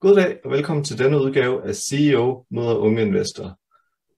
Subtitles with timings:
[0.00, 3.54] Goddag og velkommen til denne udgave af CEO møder unge investorer.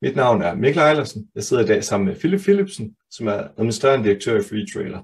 [0.02, 1.30] Mit navn er Mikkel Eilersen.
[1.34, 5.02] Jeg sidder i dag sammen med Philip Philipsen, som er administrerende direktør i Free Trailer.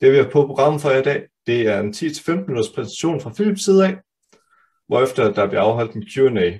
[0.00, 3.32] Det vi har på programmet for i dag, det er en 10-15 minutters præsentation fra
[3.32, 3.98] Philips side af,
[4.86, 6.58] hvorefter der bliver afholdt en Q&A,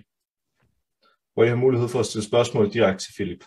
[1.34, 3.44] hvor I har mulighed for at stille spørgsmål direkte til Philip.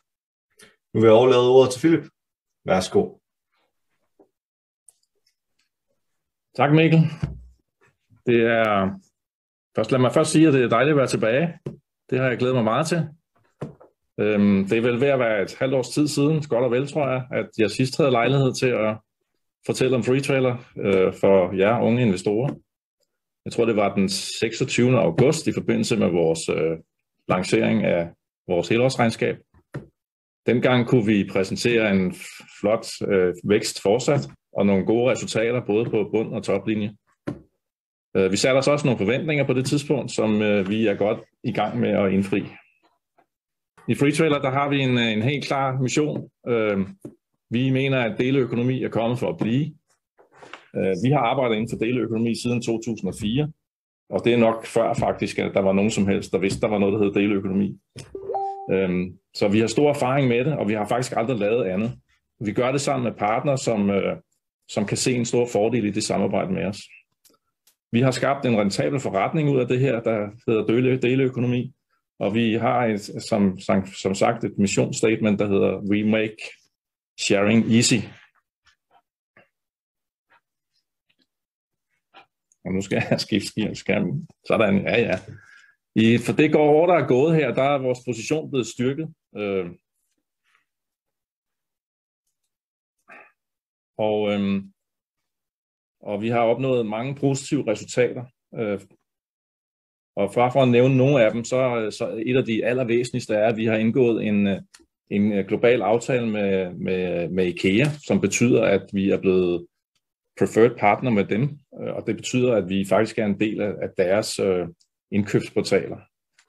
[0.93, 2.09] Nu vil jeg overlade ordet til Philip.
[2.65, 3.17] Værsgo.
[6.55, 6.99] Tak Mikkel.
[8.25, 8.99] Det er
[9.75, 11.53] Først lad mig først sige, at det er dejligt at være tilbage.
[12.09, 13.07] Det har jeg glædet mig meget til.
[14.20, 16.88] Øhm, det er vel ved at være et halvt års tid siden, godt og vel
[16.88, 18.98] tror jeg, at jeg sidst havde lejlighed til at
[19.65, 22.53] fortælle om Free Trailer øh, for jer unge investorer.
[23.45, 24.99] Jeg tror, det var den 26.
[24.99, 26.77] august i forbindelse med vores øh,
[27.27, 28.09] lancering af
[28.48, 29.38] vores helårsregnskab.
[30.45, 32.15] Dengang kunne vi præsentere en
[32.59, 36.95] flot øh, vækst fortsat og nogle gode resultater både på bund og toplinje.
[38.17, 41.20] Øh, vi satte os også nogle forventninger på det tidspunkt, som øh, vi er godt
[41.43, 42.43] i gang med at indfri.
[43.87, 46.29] I Free Trailer, der har vi en, øh, en helt klar mission.
[47.49, 49.73] Vi mener, at deleøkonomi er kommet for at blive.
[51.03, 53.51] Vi har arbejdet inden for deleøkonomi siden 2004,
[54.09, 56.68] og det er nok før faktisk, at der var nogen som helst, der vidste, der
[56.68, 57.77] var noget, der hed deleøkonomi.
[59.34, 61.91] Så vi har stor erfaring med det, og vi har faktisk aldrig lavet andet.
[62.40, 63.91] Vi gør det sammen med partnere, som,
[64.69, 66.81] som kan se en stor fordel i det samarbejde med os.
[67.91, 71.73] Vi har skabt en rentabel forretning ud af det her, der hedder dele, deleøkonomi,
[72.19, 73.59] og vi har et, som,
[74.01, 76.38] som sagt et missionsstatement, der hedder We Make
[77.19, 78.00] Sharing Easy.
[82.66, 84.28] Og nu skal jeg skifte skærmen.
[84.47, 85.19] Sådan, ja ja.
[85.95, 89.13] I, for det går over, der er gået her, der er vores position blevet styrket.
[89.35, 89.66] Øh,
[93.97, 94.73] og øhm,
[96.03, 98.24] og vi har opnået mange positive resultater.
[98.59, 98.80] Øh,
[100.16, 103.47] og for, for at nævne nogle af dem, så, så et af de allervæsentligste er,
[103.47, 104.62] at vi har indgået en, øh,
[105.09, 109.66] en øh, global aftale med, med, med IKEA, som betyder, at vi er blevet
[110.40, 113.90] preferred partner med dem, og det betyder, at vi faktisk er en del af, af
[113.98, 114.68] deres øh,
[115.12, 115.98] indkøbsportaler.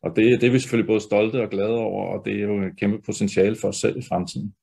[0.03, 2.63] Og det, det er vi selvfølgelig både stolte og glade over, og det er jo
[2.63, 4.55] et kæmpe potentiale for os selv i fremtiden.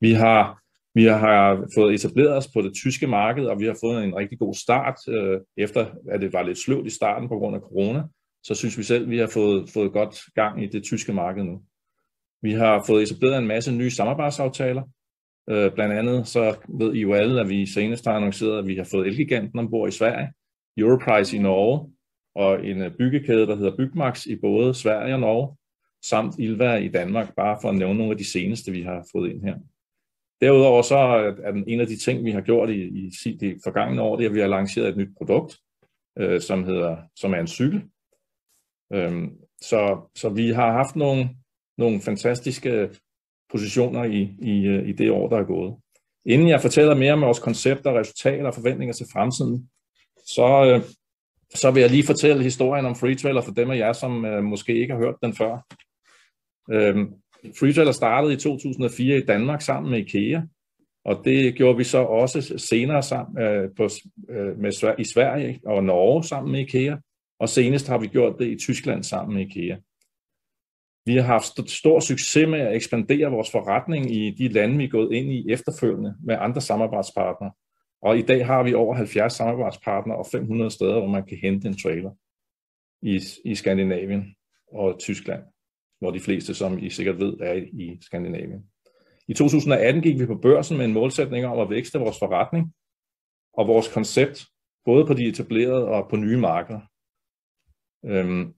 [0.00, 0.62] Vi har
[0.98, 4.38] vi har fået etableret os på det tyske marked, og vi har fået en rigtig
[4.38, 8.02] god start, øh, efter at det var lidt sløvt i starten på grund af corona.
[8.42, 11.44] Så synes vi selv, at vi har fået, fået godt gang i det tyske marked
[11.44, 11.62] nu.
[12.42, 14.82] Vi har fået etableret en masse nye samarbejdsaftaler.
[15.50, 18.76] Øh, blandt andet så ved I jo alle, at vi senest har annonceret, at vi
[18.76, 20.28] har fået Elgiganten ombord i Sverige,
[20.76, 21.92] Europrice i Norge,
[22.34, 25.56] og en øh, byggekæde, der hedder Bygmax i både Sverige og Norge,
[26.04, 29.30] samt Ilva i Danmark, bare for at nævne nogle af de seneste, vi har fået
[29.30, 29.56] ind her.
[30.40, 30.96] Derudover så
[31.44, 34.24] er den en af de ting, vi har gjort i, i de forgangne år, det
[34.24, 35.58] er, at vi har lanceret et nyt produkt,
[36.18, 37.82] øh, som, hedder, som er en cykel.
[38.92, 39.30] Øhm,
[39.62, 41.28] så, så vi har haft nogle,
[41.78, 42.90] nogle fantastiske
[43.50, 45.76] positioner i, i, øh, i det år, der er gået.
[46.24, 49.70] Inden jeg fortæller mere om vores koncepter, resultater og forventninger til fremtiden,
[50.26, 50.82] så, øh,
[51.54, 54.44] så vil jeg lige fortælle historien om Free Trailer for dem af jer, som øh,
[54.44, 55.66] måske ikke har hørt den før.
[56.70, 57.14] Øhm,
[57.58, 60.40] Freetrailer startede i 2004 i Danmark sammen med IKEA,
[61.04, 63.88] og det gjorde vi så også senere sammen øh, på,
[64.28, 66.96] øh, med, i Sverige og Norge sammen med IKEA,
[67.40, 69.76] og senest har vi gjort det i Tyskland sammen med IKEA.
[71.06, 74.88] Vi har haft stor succes med at ekspandere vores forretning i de lande, vi er
[74.88, 77.52] gået ind i efterfølgende med andre samarbejdspartnere.
[78.02, 81.68] Og i dag har vi over 70 samarbejdspartnere og 500 steder, hvor man kan hente
[81.68, 82.10] en trailer
[83.02, 84.34] i, i Skandinavien
[84.72, 85.42] og Tyskland
[85.98, 88.64] hvor de fleste, som I sikkert ved, er i Skandinavien.
[89.28, 92.72] I 2018 gik vi på børsen med en målsætning om at vækste vores forretning
[93.52, 94.46] og vores koncept,
[94.84, 96.80] både på de etablerede og på nye markeder.
[98.04, 98.54] Øhm,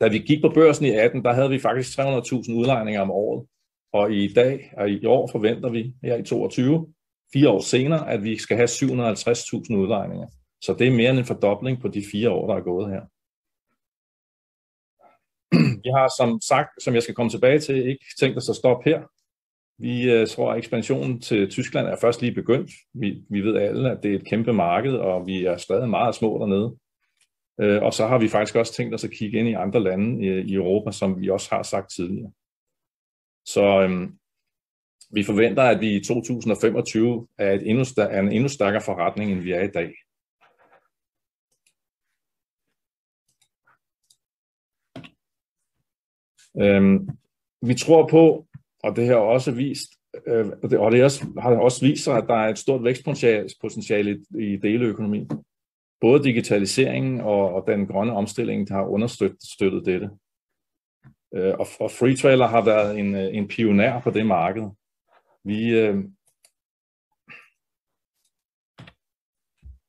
[0.00, 3.46] da vi gik på børsen i 18, der havde vi faktisk 300.000 udlejninger om året.
[3.92, 6.94] Og i dag og i år forventer vi her i 22,
[7.32, 10.26] fire år senere, at vi skal have 750.000 udlejninger.
[10.60, 13.02] Så det er mere end en fordobling på de fire år, der er gået her.
[15.84, 18.90] Vi har som sagt, som jeg skal komme tilbage til, ikke tænkt os at stoppe
[18.90, 19.00] her.
[19.78, 22.70] Vi øh, tror, at ekspansionen til Tyskland er først lige begyndt.
[22.94, 26.14] Vi, vi ved alle, at det er et kæmpe marked, og vi er stadig meget
[26.14, 26.76] små dernede.
[27.60, 30.26] Øh, og så har vi faktisk også tænkt os at kigge ind i andre lande
[30.26, 32.32] i, i Europa, som vi også har sagt tidligere.
[33.46, 34.08] Så øh,
[35.10, 39.40] vi forventer, at vi i 2025 er, et endnu, er en endnu stærkere forretning, end
[39.40, 39.92] vi er i dag.
[46.60, 47.08] Øhm,
[47.62, 48.46] vi tror på,
[48.84, 49.90] og det her også vist,
[50.26, 54.56] øh, og det også, har også vist sig, at der er et stort vækstpotentiale i
[54.56, 55.30] deleøkonomien.
[56.00, 60.10] både digitaliseringen og, og den grønne omstilling, der har understøttet dette.
[61.34, 64.68] Øh, og, og Freetrailer har været en, øh, en pioner på det marked.
[65.44, 66.04] Vi, øh,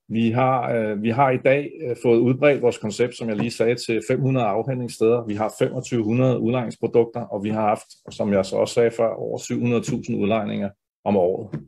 [0.09, 3.51] vi, har, øh, vi har i dag øh, fået udbredt vores koncept, som jeg lige
[3.51, 5.25] sagde, til 500 afhandlingssteder.
[5.25, 9.37] Vi har 2500 udlejningsprodukter, og vi har haft, som jeg så også sagde før, over
[9.37, 10.69] 700.000 udlejninger
[11.03, 11.59] om året.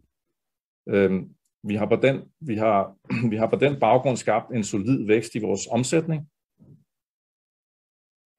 [0.90, 1.30] Øhm,
[1.64, 2.96] vi har, på den, vi, har,
[3.32, 6.22] vi har på den baggrund skabt en solid vækst i vores omsætning,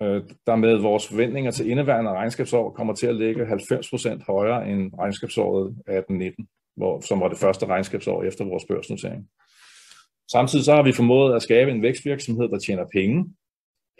[0.03, 4.93] øh, der med vores forventninger til indeværende regnskabsår kommer til at ligge 90% højere end
[4.99, 9.29] regnskabsåret 18-19, hvor, som var det første regnskabsår efter vores børsnotering.
[10.31, 13.35] Samtidig så har vi formået at skabe en vækstvirksomhed, der tjener penge.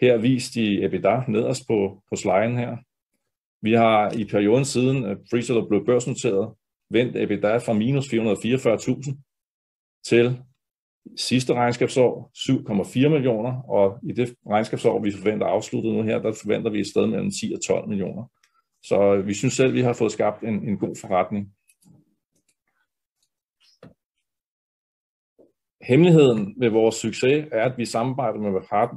[0.01, 2.77] Her vist i EBITDA nederst på, på sliden her.
[3.61, 6.53] Vi har i perioden siden øh, at Freeseller blev børsnoteret,
[6.89, 9.15] vendt EBITDA fra minus 444.000
[10.05, 10.41] til
[11.17, 12.31] sidste regnskabsår
[13.03, 16.87] 7,4 millioner, og i det regnskabsår, vi forventer afsluttet nu her, der forventer vi et
[16.87, 18.31] sted mellem 10 og 12 millioner.
[18.83, 21.53] Så øh, vi synes selv, vi har fået skabt en, en god forretning.
[25.83, 28.51] Hemmeligheden med vores succes er, at vi samarbejder med,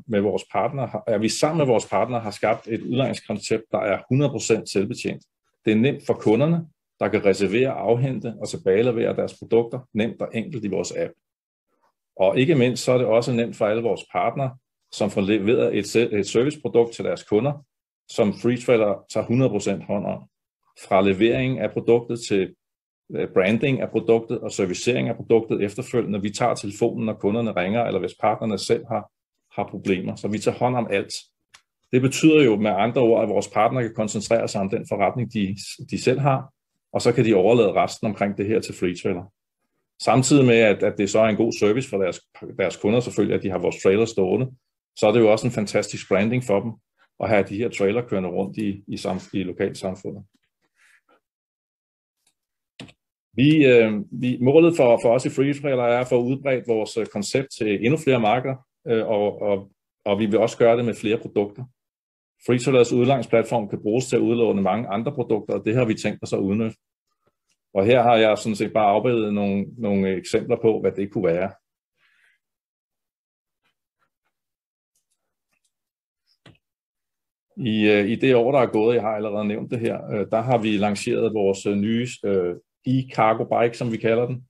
[0.07, 3.99] med vores partner, at vi sammen med vores partner har skabt et udlejningskoncept, der er
[3.99, 5.23] 100% selvbetjent.
[5.65, 6.67] Det er nemt for kunderne,
[7.01, 11.13] der kan reservere, afhente og tilbagelevere deres produkter nemt og enkelt i vores app.
[12.17, 14.57] Og ikke mindst så er det også nemt for alle vores partnere,
[14.93, 17.65] som får leveret et, et serviceprodukt til deres kunder,
[18.09, 20.23] som FreeTrailer tager 100% hånd om.
[20.89, 22.55] Fra levering af produktet til
[23.15, 26.23] Øh, branding af produktet og servicering af produktet efterfølgende.
[26.23, 29.11] Vi tager telefonen, når kunderne ringer, eller hvis partnerne selv har,
[29.57, 30.17] har problemer.
[30.17, 31.13] Så vi tager hånd om alt.
[31.93, 35.33] Det betyder jo med andre ord, at vores partner kan koncentrere sig om den forretning,
[35.33, 35.57] de,
[35.91, 36.53] de selv har,
[36.93, 39.33] og så kan de overlade resten omkring det her til FreeTrailer.
[40.03, 42.21] Samtidig med, at, at det så er en god service for deres,
[42.59, 44.47] deres kunder selvfølgelig, at de har vores trailer stående,
[44.97, 46.73] så er det jo også en fantastisk branding for dem
[47.21, 50.25] at have de her trailer kørende rundt i, i, sam, i lokalsamfundet.
[53.37, 57.07] Vi, øh, vi, målet for, for os i FreeTrailer er at få udbredt vores øh,
[57.07, 58.57] koncept til endnu flere markeder,
[58.89, 59.71] øh, og, og,
[60.05, 61.65] og vi vil også gøre det med flere produkter.
[62.47, 66.23] FreeTrailers udlejningsplatform kan bruges til at udlåne mange andre produkter, og det har vi tænkt
[66.23, 66.77] os at udnytte.
[67.75, 71.25] Og her har jeg sådan set bare afbildet nogle, nogle eksempler på, hvad det kunne
[71.25, 71.51] være.
[77.57, 80.27] I, øh, I det år, der er gået, jeg har allerede nævnt det her, øh,
[80.31, 82.57] der har vi lanceret vores øh, nye øh,
[82.87, 84.45] e-cargo bike, som vi kalder den.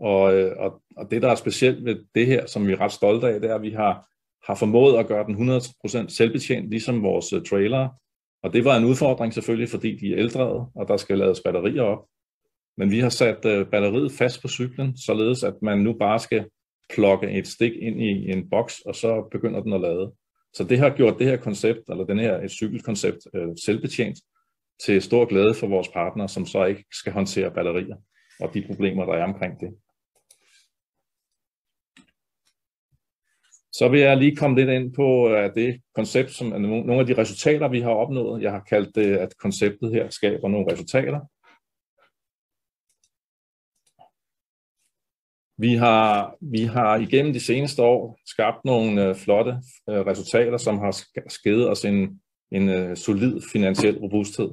[0.00, 2.92] Og, øh, og, og det, der er specielt ved det her, som vi er ret
[2.92, 4.08] stolte af, det er, at vi har,
[4.46, 7.88] har formået at gøre den 100% selvbetjent, ligesom vores øh, trailer.
[8.42, 11.82] Og det var en udfordring selvfølgelig, fordi de er ældre, og der skal lades batterier
[11.82, 12.06] op.
[12.76, 16.46] Men vi har sat øh, batteriet fast på cyklen, således at man nu bare skal
[16.94, 20.12] plukke et stik ind i en boks, og så begynder den at lade.
[20.54, 24.18] Så det har gjort det her koncept, eller den her et cykelkoncept, øh, selvbetjent,
[24.84, 27.96] til stor glæde for vores partnere, som så ikke skal håndtere batterier
[28.40, 29.74] og de problemer, der er omkring det.
[33.72, 37.06] Så vil jeg lige komme lidt ind på øh, det koncept, som øh, nogle af
[37.06, 38.42] de resultater, vi har opnået.
[38.42, 41.20] Jeg har kaldt det, at konceptet her skaber nogle resultater.
[45.56, 49.56] Vi har, vi har igennem de seneste år skabt nogle øh, flotte
[49.88, 50.90] resultater, som har
[51.28, 54.50] skidt os en, en øh, solid finansiel robusthed.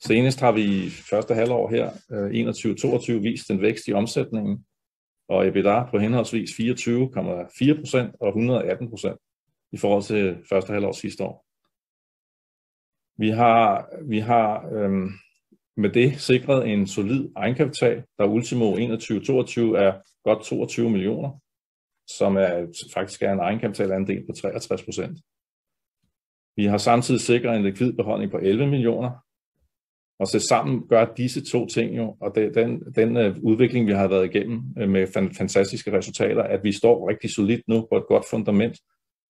[0.00, 4.64] Senest har vi i første halvår her, øh, 21-22, vist en vækst i omsætningen,
[5.28, 11.44] og EBITDA på henholdsvis 24,4% og 118% i forhold til første halvår sidste år.
[13.18, 15.10] Vi har, vi har øhm,
[15.76, 18.80] med det sikret en solid egenkapital, der ultimo 21-22
[19.76, 19.92] er
[20.24, 21.30] godt 22 millioner,
[22.06, 25.18] som er, faktisk er en egenkapitalandel på 63 procent.
[26.58, 29.10] Vi har samtidig sikret en likvid beholdning på 11 millioner,
[30.18, 33.92] og så sammen gør disse to ting jo, og det, den, den øh, udvikling, vi
[33.92, 37.96] har været igennem øh, med fan, fantastiske resultater, at vi står rigtig solidt nu på
[37.96, 38.76] et godt fundament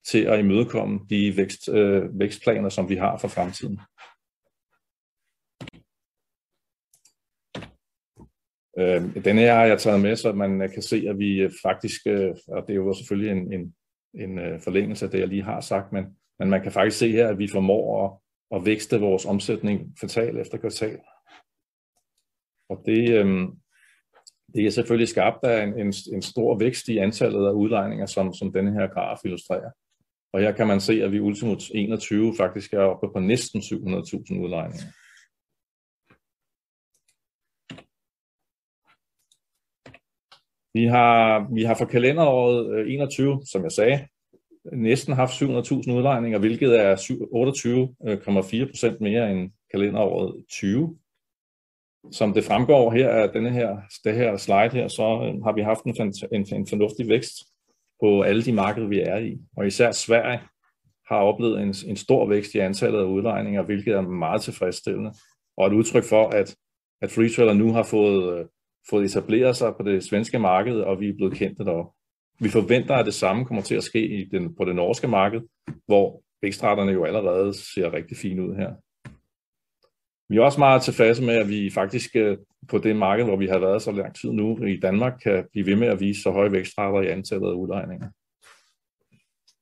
[0.07, 3.81] til at imødekomme de vækst, øh, vækstplaner, som vi har for fremtiden.
[8.79, 12.01] Øh, den her har jeg taget med, så man kan se, at vi øh, faktisk,
[12.07, 13.75] øh, og det er jo selvfølgelig en, en,
[14.15, 17.11] en øh, forlængelse af det, jeg lige har sagt, men, men man kan faktisk se
[17.11, 18.11] her, at vi formår at,
[18.57, 20.99] at vækste vores omsætning kvartal efter kvartal.
[22.71, 23.49] Og det, øh,
[24.55, 28.35] det er selvfølgelig skabt af en, en, en stor vækst i antallet af udlejninger, som,
[28.35, 29.71] som denne her graf illustrerer.
[30.33, 34.41] Og her kan man se, at vi ultimo 21 faktisk er oppe på næsten 700.000
[34.45, 34.85] udlejninger.
[40.75, 44.09] Vi har, vi har for kalenderåret øh, 21, som jeg sagde,
[44.73, 50.99] næsten haft 700.000 udlejninger, hvilket er 28,4 procent mere end kalenderåret 20.
[52.13, 55.63] Som det fremgår her af denne her, det her slide her, så øh, har vi
[55.63, 57.35] haft en, en, en fornuftig vækst
[58.01, 59.39] på alle de markeder, vi er i.
[59.57, 60.41] Og især Sverige
[61.09, 65.13] har oplevet en, en stor vækst i antallet af udlejninger, hvilket er meget tilfredsstillende.
[65.57, 66.57] Og et udtryk for, at,
[67.03, 68.47] at Freetrailer nu har fået, øh,
[68.91, 71.98] fået etableret sig på det svenske marked, og vi er blevet kendte deroppe.
[72.41, 75.41] Vi forventer, at det samme kommer til at ske i den, på det norske marked,
[75.87, 78.75] hvor vækstraterne jo allerede ser rigtig fine ud her.
[80.29, 83.47] Vi er også meget tilfredse med, at vi faktisk øh, på det marked, hvor vi
[83.47, 86.31] har været så lang tid nu i Danmark, kan blive ved med at vise så
[86.31, 88.09] høje vækstrater i antallet af udlejninger.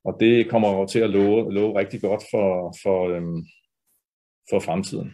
[0.05, 3.45] Og det kommer til at love, love rigtig godt for, for, øhm,
[4.51, 5.13] for fremtiden.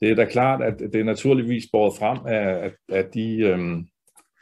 [0.00, 3.88] Det er da klart, at det er naturligvis båret frem af, af, af de, øhm,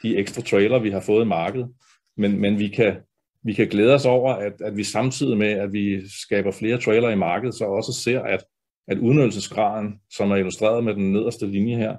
[0.03, 1.69] de ekstra trailer, vi har fået i markedet.
[2.17, 2.95] Men, men vi, kan,
[3.43, 7.09] vi kan glæde os over, at, at vi samtidig med, at vi skaber flere trailer
[7.09, 8.45] i markedet, så også ser, at,
[8.87, 11.97] at udnyttelsesgraden, som er illustreret med den nederste linje her,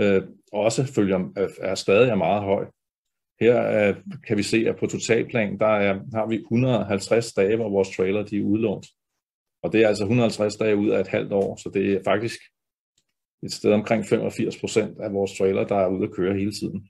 [0.00, 0.22] øh,
[0.52, 2.66] også følger, er stadig er meget høj.
[3.40, 3.96] Her øh,
[4.26, 8.24] kan vi se, at på totalplan, der er, har vi 150 dage, hvor vores trailer
[8.24, 8.86] de er udlånt.
[9.62, 12.40] Og det er altså 150 dage ud af et halvt år, så det er faktisk
[13.42, 16.88] et sted omkring 85 procent af vores trailer, der er ude at køre hele tiden.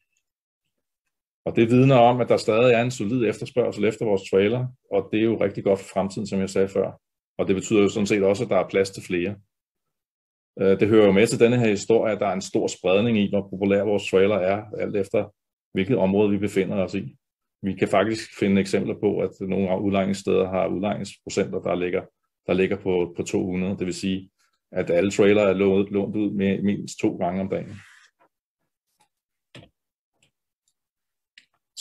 [1.44, 5.08] Og det vidner om, at der stadig er en solid efterspørgsel efter vores trailer, og
[5.12, 7.00] det er jo rigtig godt for fremtiden, som jeg sagde før.
[7.38, 9.36] Og det betyder jo sådan set også, at der er plads til flere.
[10.60, 13.18] Øh, det hører jo med til denne her historie, at der er en stor spredning
[13.18, 15.34] i, hvor populær vores trailer er, alt efter
[15.72, 17.16] hvilket område vi befinder os i.
[17.62, 22.02] Vi kan faktisk finde eksempler på, at nogle udlejningssteder har udlejningsprocenter, der ligger,
[22.46, 23.76] der ligger på, på 200.
[23.78, 24.30] Det vil sige,
[24.72, 27.72] at alle trailer er lånt, lånt ud med mindst to gange om dagen.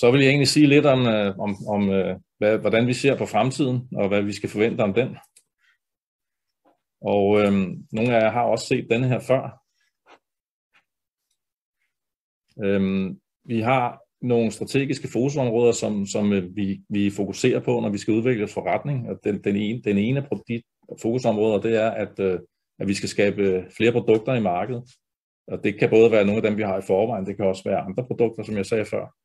[0.04, 3.18] Så vil jeg egentlig sige lidt om, øh, om, om øh, hvad, hvordan vi ser
[3.18, 5.18] på fremtiden, og hvad vi skal forvente om den.
[7.02, 9.44] Og øhm, nogle af jer har også set denne her før.
[12.64, 17.98] Øhm, vi har nogle strategiske fokusområder, som, som øh, vi, vi fokuserer på, når vi
[17.98, 19.10] skal udvikle forretning.
[19.10, 20.62] Og den, den, ene, den ene af de
[21.02, 22.40] fokusområder, det er, at, øh,
[22.80, 24.84] at vi skal skabe øh, flere produkter i markedet.
[25.48, 27.64] Og det kan både være nogle af dem, vi har i forvejen, det kan også
[27.66, 29.23] være andre produkter, som jeg sagde før.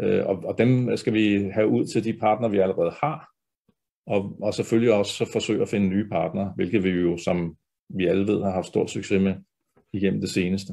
[0.00, 3.28] Øh, og, og dem skal vi have ud til de partnere, vi allerede har,
[4.06, 7.56] og, og selvfølgelig også forsøge at finde nye partnere, hvilket vi jo, som
[7.88, 9.34] vi alle ved, har haft stor succes med
[9.92, 10.72] igennem det seneste.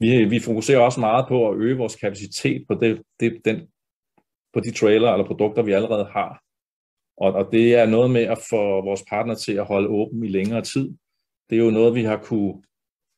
[0.00, 3.68] Vi, vi fokuserer også meget på at øge vores kapacitet på, det, det, den,
[4.52, 6.42] på de trailer eller produkter, vi allerede har.
[7.16, 10.28] Og, og det er noget med at få vores partner til at holde åben i
[10.28, 10.94] længere tid.
[11.50, 12.62] Det er jo noget, vi har kunne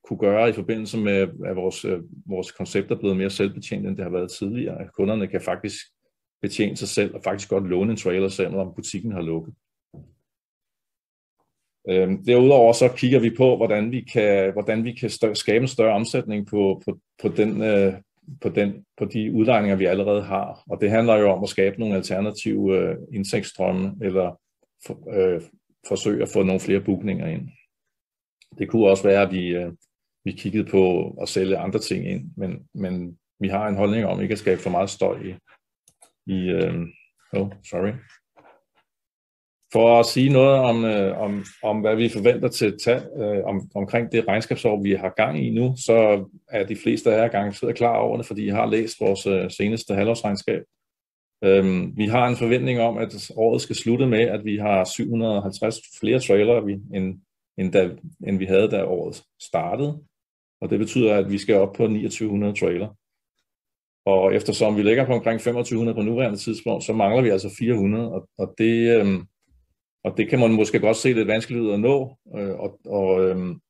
[0.07, 3.97] kunne gøre i forbindelse med, at vores, øh, vores koncept er blevet mere selvbetjent, end
[3.97, 4.81] det har været tidligere.
[4.81, 5.77] At kunderne kan faktisk
[6.43, 9.55] betjene sig selv og faktisk godt låne en trailer, selvom butikken har lukket.
[11.89, 15.69] Øhm, derudover så kigger vi på, hvordan vi kan, hvordan vi kan større, skabe en
[15.69, 17.95] større omsætning på, på, på, den, øh,
[18.41, 20.63] på, den, på de udlejninger, vi allerede har.
[20.71, 24.41] Og det handler jo om at skabe nogle alternative øh, indtægtsstrømme, eller
[24.87, 25.43] for, øh,
[25.89, 27.49] forsøge at få nogle flere bookninger ind.
[28.59, 29.73] Det kunne også være, at vi, øh,
[30.27, 34.23] vi kiggede på at sælge andre ting ind, men, men vi har en holdning om
[34.23, 35.35] ikke at skabe for meget støj i,
[36.27, 36.75] i øh,
[37.33, 37.93] oh, sorry.
[39.73, 43.71] For at sige noget om, øh, om, om hvad vi forventer til tage, øh, om,
[43.75, 47.77] omkring det regnskabsår, vi har gang i nu, så er de fleste af jer garanteret
[47.77, 50.63] klar over det, fordi I har læst vores øh, seneste halvårsregnskab.
[51.47, 55.77] Um, vi har en forventning om, at året skal slutte med, at vi har 750
[56.01, 56.63] flere trailere,
[56.95, 57.21] end,
[57.59, 57.91] end, da,
[58.27, 60.03] end vi havde, da året startede
[60.67, 62.89] og det betyder, at vi skal op på 2900 trailer.
[64.07, 68.13] Og eftersom vi ligger på omkring 2500 på nuværende tidspunkt, så mangler vi altså 400,
[68.13, 69.27] og, og, det, øhm,
[70.05, 72.17] og det kan man måske godt se lidt vanskeligt ud at nå.
[72.37, 73.61] Øh, og, og, øhm,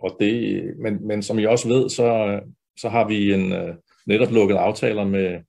[0.00, 2.40] og det, men, men som I også ved, så,
[2.78, 3.74] så har vi en øh,
[4.06, 5.40] netop lukket aftaler med,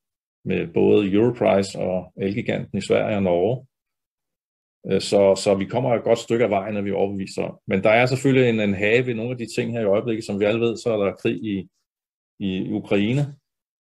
[0.46, 3.67] med både Europrice og Elgiganten i Sverige og Norge, Øh,
[4.90, 7.62] Øh, så, så vi kommer et godt stykke af vejen, når vi overbeviser.
[7.68, 10.26] Men der er selvfølgelig en, en have ved nogle af de ting her i øjeblikket,
[10.26, 11.70] som vi alle ved, så er der krig i,
[12.40, 13.36] i Ukraine,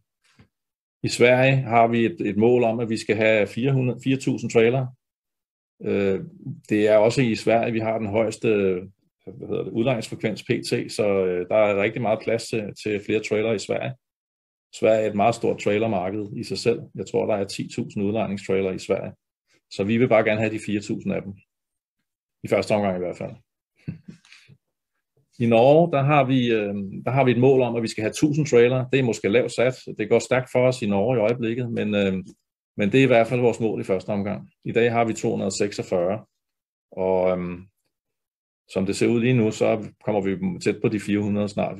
[1.04, 4.86] I Sverige har vi et, et mål om, at vi skal have 4.000 trailer.
[5.84, 6.20] Øh,
[6.68, 8.48] det er også i Sverige, vi har den højeste
[9.26, 13.22] hvad hedder det, udlejningsfrekvens PT, så øh, der er rigtig meget plads til, til flere
[13.22, 13.94] trailer i Sverige.
[14.74, 16.80] Sverige er et meget stort trailermarked i sig selv.
[16.94, 19.12] Jeg tror, der er 10.000 udlejningstrailer i Sverige.
[19.70, 21.34] Så vi vil bare gerne have de 4.000 af dem.
[22.44, 23.34] I første omgang i hvert fald.
[25.38, 26.74] I Norge, der har, vi, øh,
[27.04, 28.88] der har vi et mål om, at vi skal have 1000 trailer.
[28.88, 29.74] Det er måske lavt sat.
[29.98, 32.12] Det går stærkt for os i Norge i øjeblikket, men, øh,
[32.76, 34.50] men det er i hvert fald vores mål i første omgang.
[34.64, 36.24] I dag har vi 246,
[36.92, 37.58] og øh,
[38.72, 41.78] som det ser ud lige nu, så kommer vi tæt på de 400 snart.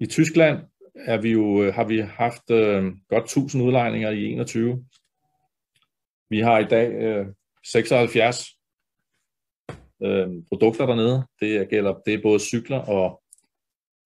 [0.00, 0.58] I Tyskland
[0.94, 4.84] er vi jo, øh, har vi haft øh, godt 1000 udlejninger i 21.
[6.30, 7.26] Vi har i dag øh,
[7.64, 8.46] 76
[10.04, 11.26] øh, produkter dernede.
[11.40, 13.22] Det gælder det er både cykler og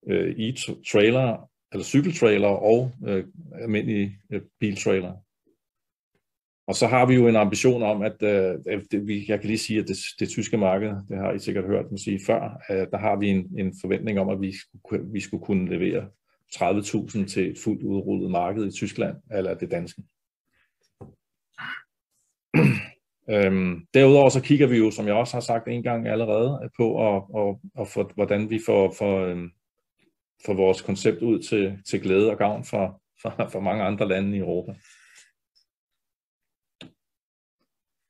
[0.07, 3.25] øh, e-trailer, eller cykeltrailer og øh,
[3.55, 5.12] almindelige øh, biltrailer.
[6.69, 9.59] Og så har vi jo en ambition om, at øh, det, vi, jeg kan lige
[9.59, 12.88] sige, at det, det tyske marked, det har I sikkert hørt mig sige før, at
[12.91, 16.09] der har vi en, en forventning om, at vi skulle, vi skulle kunne levere
[16.55, 20.03] 30.000 til et fuldt udrullet marked i Tyskland, eller det danske.
[23.31, 27.17] Øhm, derudover så kigger vi jo, som jeg også har sagt en gang allerede, på
[27.17, 29.51] at, at, at for, hvordan vi får, for, øhm,
[30.47, 34.37] for vores koncept ud til, til glæde og gavn for, for, for mange andre lande
[34.37, 34.75] i Europa.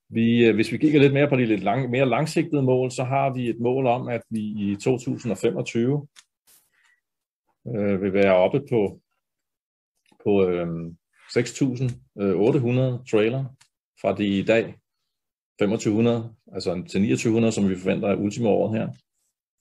[0.08, 3.04] Vi, øh, hvis vi kigger lidt mere på de lidt lang, mere langsigtede mål, så
[3.04, 6.08] har vi et mål om, at vi i 2025
[7.76, 9.00] øh, vil være oppe på,
[10.24, 13.44] på øhm, øh, 6.800 trailer
[14.00, 14.74] fra de i dag
[15.58, 18.88] 2500, altså til 2900, som vi forventer af ultimo året her.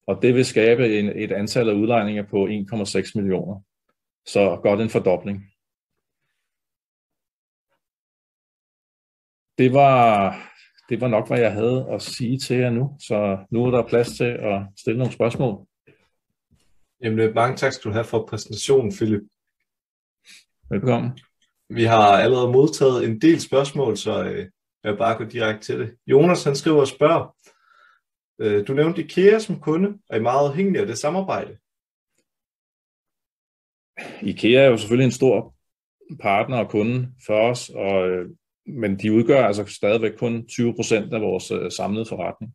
[0.08, 3.62] Og det vil skabe en, et antal af udlejninger på 1,6 millioner.
[4.26, 5.38] Så godt en fordobling.
[9.58, 10.36] Det var,
[10.90, 12.96] det var nok, hvad jeg havde at sige til jer nu.
[13.00, 15.68] Så nu er der plads til at stille nogle spørgsmål.
[17.02, 19.22] Jamen, mange tak skal du have for præsentationen, Philip.
[20.70, 21.20] Velkommen.
[21.70, 24.50] Vi har allerede modtaget en del spørgsmål, så øh,
[24.86, 25.96] jeg vil bare gå direkte til det.
[26.08, 27.36] Jonas han skriver og spørger,
[28.42, 31.58] øh, du nævnte IKEA som kunde, er I meget afhængige af det samarbejde?
[34.22, 35.56] IKEA er jo selvfølgelig en stor
[36.20, 38.30] partner og kunde for os, og, øh,
[38.66, 42.54] men de udgør altså stadigvæk kun 20% af vores øh, samlede forretning.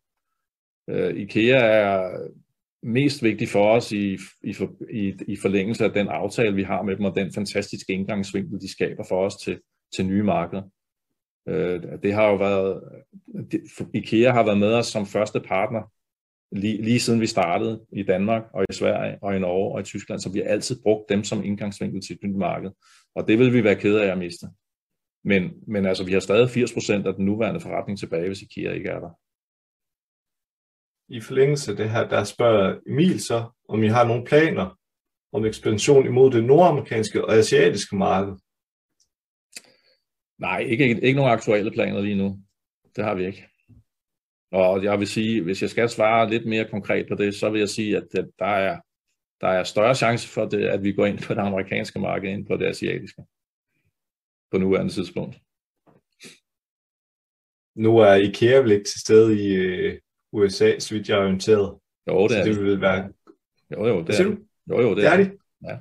[0.89, 2.27] Øh, IKEA er
[2.83, 4.55] mest vigtig for os i, i,
[4.91, 8.71] i, i forlængelse af den aftale, vi har med dem, og den fantastiske indgangsvinkel, de
[8.71, 9.59] skaber for os til,
[9.95, 10.63] til nye markeder.
[11.47, 12.83] Øh, det har jo været,
[13.93, 15.81] IKEA har været med os som første partner
[16.51, 19.83] lige, lige siden vi startede i Danmark og i Sverige og i Norge og i
[19.83, 22.71] Tyskland, så vi har altid brugt dem som indgangsvinkel til et nyt marked.
[23.15, 24.47] Og det vil vi være ked af at miste.
[25.23, 28.89] Men, men altså, vi har stadig 80% af den nuværende forretning tilbage, hvis IKEA ikke
[28.89, 29.09] er der.
[31.13, 34.77] I forlængelse af det her, der spørger Emil så, om I har nogle planer
[35.33, 38.33] om ekspansion imod det nordamerikanske og asiatiske marked.
[40.41, 42.39] Nej, ikke, ikke, ikke nogen aktuelle planer lige nu.
[42.95, 43.47] Det har vi ikke.
[44.51, 47.59] Og jeg vil sige, hvis jeg skal svare lidt mere konkret på det, så vil
[47.59, 48.07] jeg sige, at
[48.39, 48.81] der er,
[49.41, 52.45] der er større chance for, det, at vi går ind på det amerikanske marked end
[52.45, 53.23] på det asiatiske.
[54.51, 55.39] På nuværende tidspunkt.
[57.75, 59.99] Nu er IKEA vel ikke til stede i øh,
[60.31, 61.79] USA, så vidt jeg er orienteret.
[62.07, 62.63] Jo, det er så det.
[62.63, 63.13] vil være...
[63.71, 64.23] Jo, jo, det er,
[64.69, 65.37] jo, jo, det, det er det.
[65.63, 65.77] Ja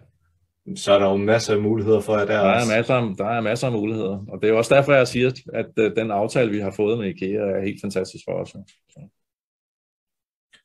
[0.76, 3.40] så er der jo masser af muligheder for, at der, der er masser, der er
[3.40, 4.24] masser af muligheder.
[4.28, 7.08] Og det er også derfor, jeg siger, at øh, den aftale, vi har fået med
[7.08, 8.48] IKEA, er helt fantastisk for os.
[8.48, 9.08] Så,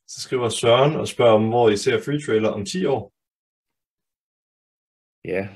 [0.07, 3.13] så skriver Søren og spørger om, hvor I ser Free Trailer om 10 år.
[5.25, 5.47] Ja.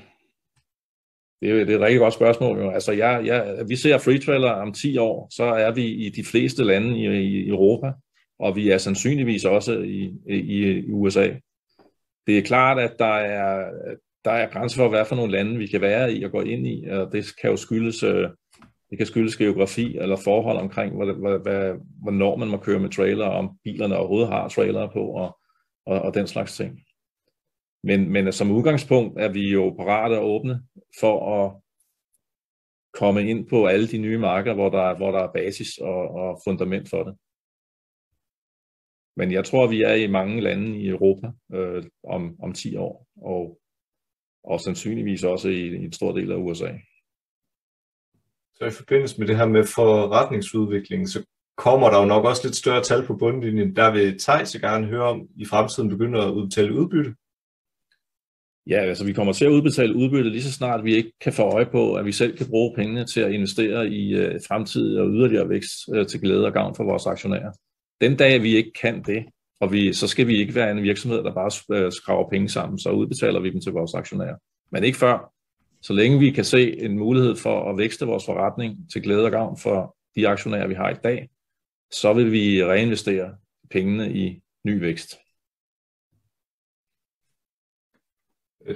[1.40, 2.58] Det er, det er et rigtig godt spørgsmål.
[2.58, 2.70] Jo.
[2.70, 6.24] Altså, jeg, jeg, vi ser free trailer om 10 år, så er vi i de
[6.24, 7.92] fleste lande i, i Europa,
[8.38, 11.28] og vi er sandsynligvis også i, i, i USA.
[12.26, 13.70] Det er klart, at der er,
[14.24, 16.66] der er grænser for, hvad for nogle lande vi kan være i og gå ind
[16.66, 18.28] i, og det kan jo skyldes, øh,
[18.90, 20.94] det kan skyldes geografi eller forhold omkring,
[22.02, 25.38] hvornår man må køre med trailer, om bilerne overhovedet har trailer på, og,
[25.86, 26.80] og, og den slags ting.
[27.84, 30.62] Men, men som udgangspunkt er vi jo parate og åbne
[31.00, 31.52] for at
[32.92, 36.40] komme ind på alle de nye marker, hvor der, hvor der er basis og, og
[36.44, 37.16] fundament for det.
[39.16, 43.06] Men jeg tror, vi er i mange lande i Europa øh, om, om 10 år,
[43.22, 43.58] og,
[44.44, 46.70] og sandsynligvis også i, i en stor del af USA.
[48.54, 51.24] Så i forbindelse med det her med forretningsudvikling, så
[51.56, 53.76] kommer der jo nok også lidt større tal på bundlinjen.
[53.76, 57.14] Der vil Thijs gerne høre om i fremtiden begynder at udbetale udbytte.
[58.66, 61.42] Ja, altså vi kommer til at udbetale udbytte lige så snart vi ikke kan få
[61.42, 65.48] øje på, at vi selv kan bruge pengene til at investere i øh, og yderligere
[65.48, 67.52] vækst øh, til glæde og gavn for vores aktionærer.
[68.00, 69.24] Den dag vi ikke kan det,
[69.60, 72.78] og vi, så skal vi ikke være en virksomhed, der bare øh, skraver penge sammen,
[72.78, 74.36] så udbetaler vi dem til vores aktionærer.
[74.72, 75.32] Men ikke før.
[75.82, 79.30] Så længe vi kan se en mulighed for at vækste vores forretning til glæde og
[79.30, 81.28] gavn for de aktionærer, vi har i dag,
[81.92, 83.34] så vil vi reinvestere
[83.70, 85.16] pengene i ny vækst.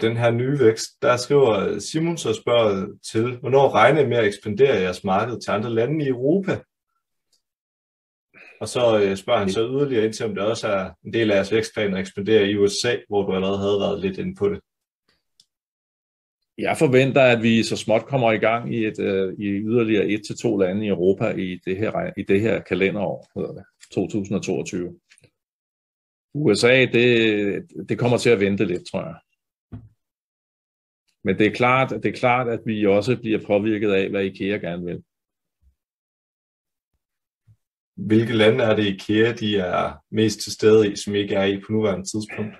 [0.00, 4.26] den her nye vækst, der skriver Simon så spørger til, hvornår regner I med at
[4.26, 6.60] ekspandere jeres marked til andre lande i Europa?
[8.64, 11.30] Og så øh, spørger han så yderligere ind til, om det også er en del
[11.30, 14.48] af jeres vækstplan at ekspandere i USA, hvor du allerede havde været lidt inde på
[14.48, 14.60] det.
[16.58, 20.22] Jeg forventer, at vi så småt kommer i gang i, et, øh, i yderligere et
[20.26, 25.00] til to lande i Europa i det her, i det her kalenderår, hedder det, 2022.
[26.34, 27.08] USA, det,
[27.88, 29.16] det kommer til at vente lidt, tror jeg.
[31.24, 34.56] Men det er klart, det er klart, at vi også bliver påvirket af, hvad IKEA
[34.56, 35.02] gerne vil.
[37.96, 41.60] Hvilke lande er det IKEA, de er mest til stede i, som ikke er i
[41.60, 42.54] på nuværende tidspunkt?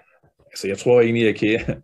[0.47, 1.75] Altså, jeg tror egentlig, at IKEA,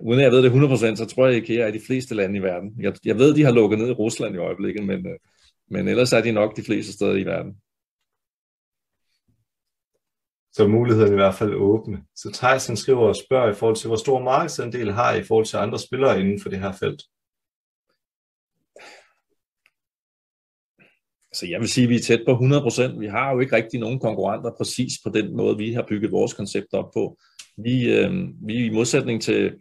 [0.00, 2.14] uden at jeg ved det 100%, så tror jeg, at IKEA er i de fleste
[2.14, 2.72] lande i verden.
[2.80, 5.18] Jeg, jeg ved, de har lukket ned i Rusland i øjeblikket, men, øh,
[5.70, 7.54] men ellers er de nok de fleste steder i verden.
[10.52, 12.02] Så muligheden i hvert fald åbne.
[12.16, 15.46] Så Thijs skriver og spørger i forhold til, hvor stor markedsandel har I i forhold
[15.46, 17.02] til andre spillere inden for det her felt?
[21.32, 22.98] Altså jeg vil sige, at vi er tæt på 100%.
[22.98, 26.34] Vi har jo ikke rigtig nogen konkurrenter præcis på den måde, vi har bygget vores
[26.34, 27.18] koncept op på.
[27.56, 29.52] Vi, øh, vi er i modsætning til,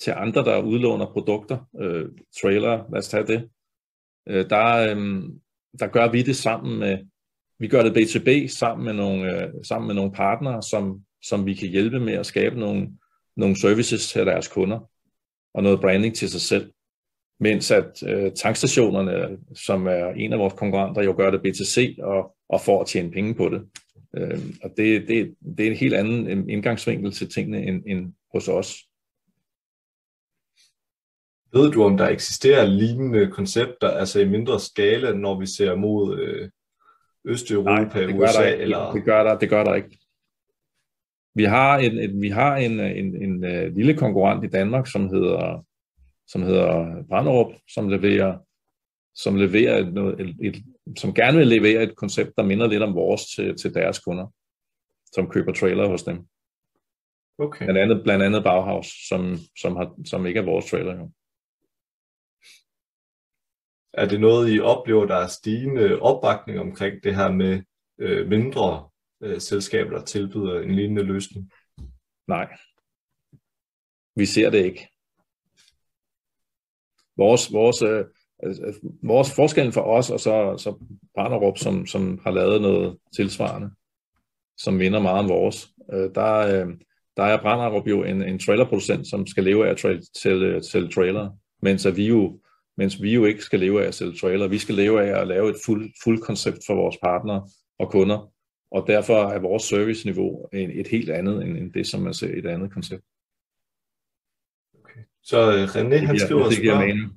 [0.00, 2.04] til andre, der udlåner produkter, øh,
[2.40, 3.48] trailer, lad os tage det,
[4.28, 5.22] øh, der, øh,
[5.78, 6.98] der gør vi det sammen med,
[7.58, 11.54] vi gør det B2B sammen med nogle, øh, sammen med nogle partnere, som, som vi
[11.54, 12.88] kan hjælpe med at skabe nogle,
[13.36, 14.90] nogle services til deres kunder
[15.54, 16.72] og noget branding til sig selv.
[17.42, 22.36] Mens at øh, tankstationerne, som er en af vores konkurrenter, jo gør det B2C og,
[22.48, 23.62] og får at tjene penge på det.
[24.16, 28.48] Øh, og det, det, det er en helt anden indgangsvinkel til tingene end, end hos
[28.48, 28.76] os.
[31.52, 36.18] Ved du, om der eksisterer lignende koncepter, altså i mindre skala, når vi ser mod
[36.18, 36.50] øh,
[37.24, 38.42] Østeuropa, Nej, det USA?
[38.42, 38.92] Der eller?
[38.92, 39.98] Det gør der, det gør der ikke.
[41.34, 44.86] Vi har en, en, vi har en, en, en, en øh, lille konkurrent i Danmark,
[44.86, 45.64] som hedder,
[46.32, 48.38] som hedder Branderup, som leverer,
[49.14, 50.64] som leverer et, et, et,
[50.98, 54.26] som gerne vil levere et koncept, der minder lidt om vores til, til deres kunder,
[55.12, 56.26] som køber trailer hos dem.
[57.38, 57.64] Okay.
[57.64, 60.96] Blandt andet, blandt andet Bauhaus, som, som, har, som ikke er vores trailer.
[60.96, 61.10] Jo.
[63.94, 67.62] Er det noget, I oplever, der er stigende opbakning omkring det her med
[67.98, 68.88] øh, mindre
[69.22, 71.52] øh, selskaber, der tilbyder en lignende løsning?
[72.28, 72.56] Nej.
[74.16, 74.91] Vi ser det ikke.
[77.16, 78.04] Vores, vores, øh,
[78.44, 80.74] øh, vores forskellen for os og så, så
[81.16, 83.70] Parnerup, som, som har lavet noget tilsvarende,
[84.58, 86.74] som minder meget om vores, øh, der, øh,
[87.16, 91.30] der er Branderup jo en, en trailerproducent, som skal leve af at sælge, til trailer,
[91.62, 92.38] mens at vi jo
[92.76, 94.48] mens vi jo ikke skal leve af at sælge trailer.
[94.48, 97.48] Vi skal leve af at lave et fuld, fuld koncept for vores partnere
[97.78, 98.32] og kunder,
[98.70, 102.46] og derfor er vores serviceniveau et helt andet end det, som man ser i et
[102.46, 103.04] andet koncept.
[105.24, 107.12] Så uh, René, han det, skriver det, giver mening.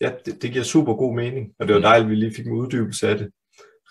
[0.00, 2.46] Ja, det, det giver super god mening, og det var dejligt, at vi lige fik
[2.46, 3.30] en uddybelse af det.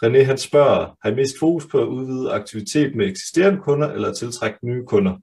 [0.06, 4.14] René, han spørger, har I mest fokus på at udvide aktivitet med eksisterende kunder, eller
[4.14, 5.18] tiltrække nye kunder?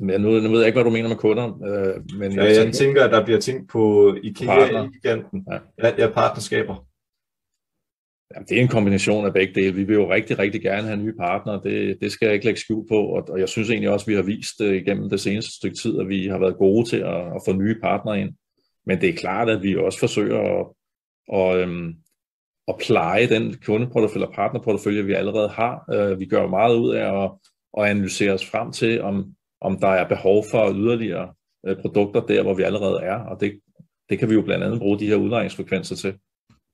[0.00, 1.46] Men nu, nu ved jeg ikke, hvad du mener med kunder.
[1.46, 5.46] Øh, men ja, jeg, jeg tænker, at der bliver ting på IKEA-giganten.
[5.52, 5.58] Ja.
[5.82, 6.86] Ja, ja, partnerskaber.
[8.34, 9.74] Jamen, det er en kombination af begge dele.
[9.74, 11.60] Vi vil jo rigtig, rigtig gerne have nye partnere.
[11.64, 12.94] Det, det skal jeg ikke lægge skjul på.
[12.94, 15.76] Og, og jeg synes egentlig også, at vi har vist uh, igennem det seneste stykke
[15.76, 18.30] tid, at vi har været gode til at, at få nye partnere ind.
[18.86, 20.66] Men det er klart, at vi også forsøger at,
[21.28, 21.94] og, øhm,
[22.68, 25.84] at pleje den kundeportefølje og partnerportefølje, vi allerede har.
[25.94, 27.30] Uh, vi gør meget ud af at,
[27.78, 31.28] at analysere os frem til, om, om der er behov for yderligere
[31.68, 33.60] uh, produkter der, hvor vi allerede er, og det,
[34.10, 36.14] det kan vi jo blandt andet bruge de her udlejningsfrekvenser til.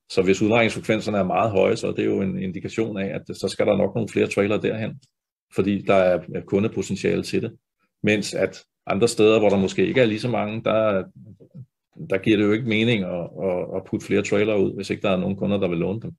[0.09, 3.47] Så hvis udlejningsfrekvenserne er meget høje, så er det jo en indikation af, at så
[3.47, 4.99] skal der nok nogle flere trailer derhen,
[5.55, 7.57] fordi der er kundepotentiale til det.
[8.03, 11.03] Mens at andre steder, hvor der måske ikke er lige så mange, der,
[12.09, 15.01] der giver det jo ikke mening at, at, at putte flere trailer ud, hvis ikke
[15.01, 16.11] der er nogen kunder, der vil låne dem.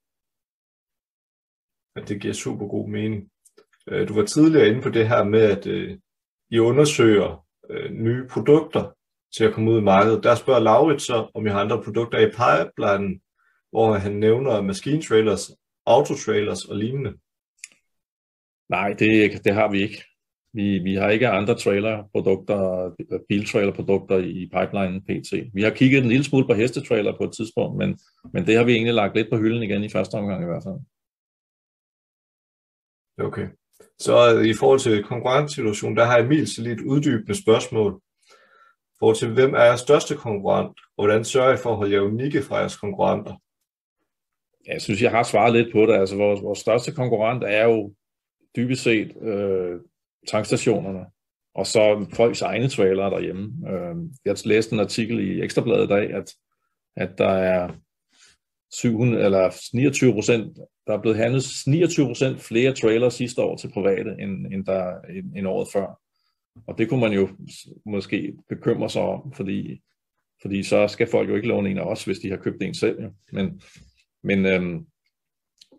[2.09, 3.31] Det giver super god mening.
[3.89, 5.99] Øh, du var tidligere inde på det her med, at øh,
[6.51, 8.93] I undersøger øh, nye produkter
[9.37, 10.25] til at komme ud i markedet.
[10.25, 13.21] Der spørger Laurit så, om I har andre produkter i pipeline,
[13.71, 15.51] hvor han nævner maskintrailers,
[15.87, 17.13] autotrailers og lignende.
[18.69, 20.05] Nej, det, det har vi ikke.
[20.53, 22.91] Vi, vi har ikke andre trailerprodukter,
[23.29, 25.55] biltrailerprodukter i pipeline PT.
[25.55, 27.99] Vi har kigget en lille smule på hestetrailer på et tidspunkt, men,
[28.33, 30.63] men det har vi egentlig lagt lidt på hylden igen i første omgang i hvert
[30.63, 30.81] fald.
[33.19, 33.49] Okay.
[33.99, 38.01] Så i forhold til konkurrencesituationen, der har Emil så lidt uddybende spørgsmål.
[38.95, 41.95] I forhold til, hvem er jeres største konkurrent, og hvordan sørger I for at holde
[41.95, 43.35] jer unikke fra jeres konkurrenter?
[44.67, 45.95] Jeg synes, jeg har svaret lidt på det.
[45.95, 47.93] Altså, vores, vores største konkurrent er jo
[48.57, 49.81] dybest set øh,
[50.29, 51.07] tankstationerne,
[51.55, 53.71] og så folks egne trailere derhjemme.
[53.71, 56.33] Øh, jeg læste en artikel i Ekstrabladet i dag, at,
[56.97, 57.71] at der er
[58.73, 63.73] 700, eller 29 procent, der er blevet handlet 29 procent flere trailere sidste år til
[63.73, 66.01] private, end, end, der, end, end året før.
[66.67, 67.29] Og det kunne man jo
[67.87, 69.81] måske bekymre sig om, fordi,
[70.43, 72.75] fordi så skal folk jo ikke låne en af os, hvis de har købt en
[72.75, 73.03] selv.
[73.03, 73.11] Jo.
[73.33, 73.61] Men,
[74.27, 74.87] men øhm,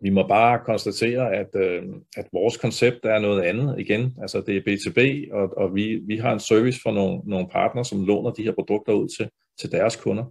[0.02, 1.82] vi må bare konstatere, at, øh,
[2.16, 4.14] at vores koncept er noget andet igen.
[4.22, 7.84] Altså det er B2B, og, og vi, vi har en service for nogle, nogle partnere,
[7.84, 9.30] som låner de her produkter ud til,
[9.60, 10.24] til deres kunder.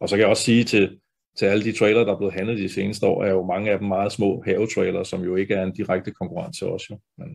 [0.00, 1.00] Og så kan jeg også sige til,
[1.38, 3.78] til alle de trailer, der er blevet handlet de seneste år, er jo mange af
[3.78, 6.90] dem meget små havetrailer, som jo ikke er en direkte konkurrent til os.
[6.90, 7.00] Jo.
[7.18, 7.28] Men...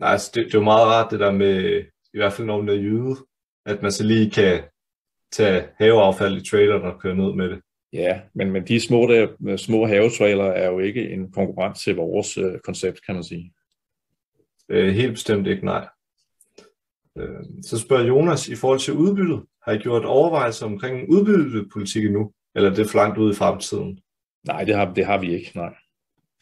[0.00, 2.62] Nej, altså det, det er jo meget rart det der med, i hvert fald når
[2.62, 3.16] man er jyde,
[3.66, 4.62] at man så lige kan
[5.32, 7.60] tage haveaffald i traileren og køre ned med det.
[7.92, 12.38] Ja, men, men de små, der, små havetrailer er jo ikke en konkurrent til vores
[12.38, 13.52] øh, koncept, kan man sige.
[14.68, 15.88] Øh, helt bestemt ikke, nej.
[17.18, 22.32] Øh, så spørger Jonas, i forhold til udbyttet, har I gjort overvejelser omkring udbyttepolitik nu,
[22.54, 24.00] eller er det for langt ud i fremtiden?
[24.46, 25.74] Nej, det har, det har vi ikke, nej.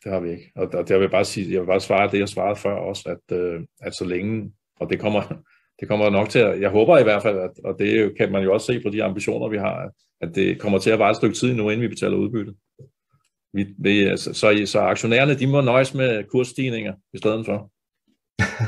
[0.05, 0.53] Det har vi ikke.
[0.57, 2.75] Og der, der vil jeg bare sige, jeg vil bare svare det, jeg svarede før
[2.75, 5.23] også, at, øh, at så længe, og det kommer,
[5.81, 8.43] det kommer nok til at, jeg håber i hvert fald, at, og det kan man
[8.43, 11.17] jo også se på de ambitioner, vi har, at det kommer til at vare et
[11.17, 12.55] stykke tid nu, inden vi betaler udbytte.
[13.53, 17.73] Vi, vi, så, så, så aktionærerne, de må nøjes med kursstigninger i stedet for.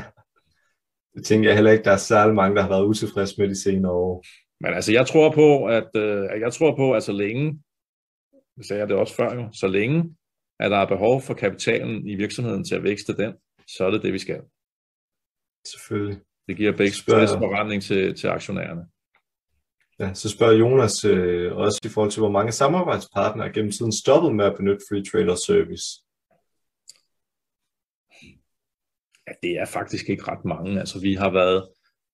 [1.15, 3.63] det tænker jeg heller ikke, der er særlig mange, der har været utilfredse med de
[3.63, 4.23] senere år.
[4.61, 7.61] Men altså, jeg tror på, at øh, jeg tror på, at så længe,
[8.57, 10.15] det sagde jeg det også før jo, så længe,
[10.59, 13.33] at der er behov for kapitalen i virksomheden til at vækste den,
[13.67, 14.41] så er det det, vi skal.
[15.67, 16.19] Selvfølgelig.
[16.51, 18.85] Det giver begge bedst forretning til, til aktionærerne.
[19.99, 24.35] Ja, så spørger Jonas øh, også i forhold til, hvor mange samarbejdspartnere gennem tiden stoppet
[24.35, 25.85] med at benytte Free Trader Service.
[29.27, 30.79] Ja, det er faktisk ikke ret mange.
[30.79, 31.69] Altså, vi har været,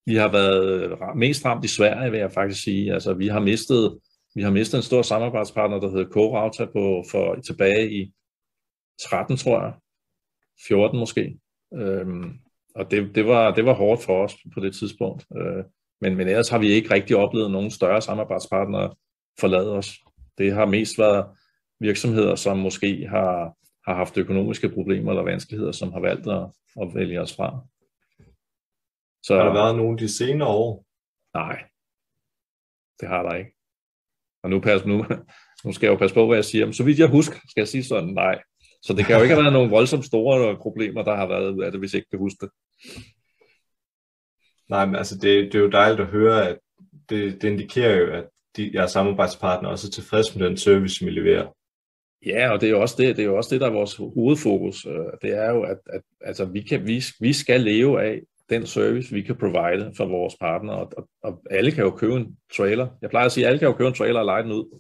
[0.06, 2.94] vi har været mest ramt i Sverige, vil jeg faktisk sige.
[2.94, 4.00] Altså, vi har mistet,
[4.36, 8.14] vi har mistet en stor samarbejdspartner, der hedder Corauta på, for tilbage i
[9.10, 9.74] 13, tror jeg.
[10.68, 11.40] 14 måske.
[11.74, 12.40] Øhm,
[12.78, 15.26] og det, det, var, det var hårdt for os på det tidspunkt.
[15.38, 15.64] Øh,
[16.02, 18.96] men, men ellers har vi ikke rigtig oplevet nogen større samarbejdspartnere
[19.40, 20.00] forlade os.
[20.38, 21.26] Det har mest været
[21.80, 23.54] virksomheder, som måske har,
[23.88, 26.44] har haft økonomiske problemer eller vanskeligheder, som har valgt at,
[26.82, 27.60] at vælge os fra.
[29.24, 30.86] Så, har der været nogen de senere år?
[31.34, 31.64] Nej,
[33.00, 33.52] det har der ikke.
[34.44, 35.06] Og nu, pas, nu,
[35.66, 36.66] nu skal jeg jo passe på, hvad jeg siger.
[36.66, 38.42] Men så vidt jeg husker, skal jeg sige sådan, nej.
[38.82, 41.64] Så det kan jo ikke have været nogle voldsomt store problemer, der har været ud
[41.64, 42.50] af det, hvis jeg ikke kan huske det.
[44.70, 46.60] Nej, men altså det, det er jo dejligt at høre, at
[47.10, 48.26] det, det indikerer jo, at
[48.58, 51.48] de, jeres samarbejdspartnere også er tilfredse med den service, vi leverer.
[52.26, 53.96] Ja, og det er jo også det, det, er jo også det der er vores
[53.96, 54.86] hovedfokus.
[54.86, 58.66] Øh, det er jo, at, at altså, vi, kan, vi, vi skal leve af den
[58.66, 62.38] service, vi kan provide for vores partnere, og, og, og alle kan jo købe en
[62.58, 62.88] trailer.
[63.02, 64.80] Jeg plejer at sige, at alle kan jo købe en trailer og lege den ud.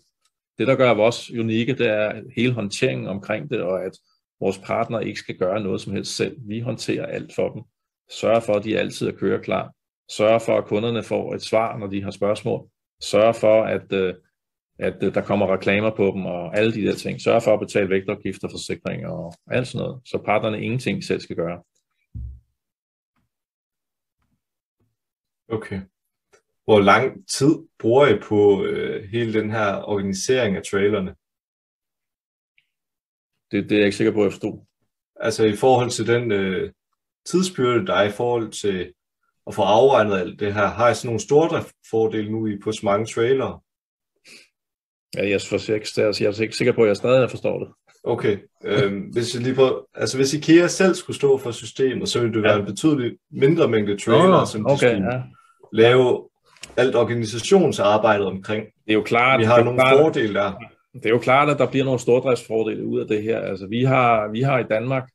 [0.57, 3.91] Det, der gør vores unikke, det er hele håndteringen omkring det, og at
[4.39, 6.37] vores partner ikke skal gøre noget som helst selv.
[6.47, 7.61] Vi håndterer alt for dem.
[8.11, 9.71] Sørger for, at de altid er køreklar
[10.09, 12.69] sørge for, at kunderne får et svar, når de har spørgsmål,
[13.01, 14.15] sørge for, at, øh,
[14.79, 17.59] at øh, der kommer reklamer på dem og alle de der ting, sørge for at
[17.59, 21.63] betale vægtafgifter, forsikringer og alt sådan noget, så partnerne ingenting selv skal gøre.
[25.49, 25.81] Okay.
[26.63, 31.15] hvor lang tid bruger I på øh, hele den her organisering af trailerne?
[33.51, 34.65] Det, det er jeg ikke sikker på, at jeg forstod.
[35.15, 36.73] Altså i forhold til den øh,
[37.31, 38.93] tidsbyrde, der er i forhold til
[39.47, 42.81] at få afregnet alt det her, har I sådan nogle stordriftfordele nu i på så
[42.83, 43.59] mange trailere?
[45.15, 47.67] Ja, jeg, er ikke, jeg er ikke sikker på, at jeg stadig forstår det.
[48.03, 48.37] Okay.
[48.63, 52.33] Øhm, hvis, jeg lige på, altså hvis IKEA selv skulle stå for systemet, så ville
[52.33, 52.59] det være ja.
[52.59, 55.21] en betydeligt mindre mængde trailer, oh, som de okay, skulle ja.
[55.73, 56.29] lave
[56.77, 58.65] alt organisationsarbejdet omkring.
[58.65, 59.39] Det er jo klart.
[59.39, 60.53] Vi har nogle klart, fordele der.
[60.93, 63.39] Det er jo klart, at der bliver nogle stordriftsfordele ud af det her.
[63.39, 65.09] Altså vi har, vi har i Danmark,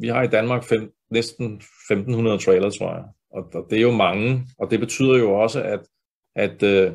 [0.00, 3.04] vi har i Danmark fem, næsten 1500 trailer, tror jeg.
[3.30, 5.80] Og, og det er jo mange, og det betyder jo også, at,
[6.36, 6.92] at øh,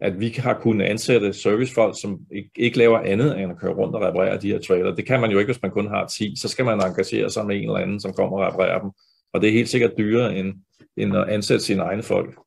[0.00, 3.96] at vi har kunnet ansætte servicefolk, som ikke, ikke laver andet end at køre rundt
[3.96, 4.94] og reparere de her trailer.
[4.94, 6.36] Det kan man jo ikke, hvis man kun har 10.
[6.36, 8.90] Så skal man engagere sig med en eller anden, som kommer og reparerer dem.
[9.32, 10.54] Og det er helt sikkert dyrere end,
[10.96, 12.38] end at ansætte sine egne folk.